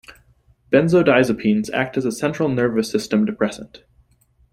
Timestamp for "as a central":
1.95-2.49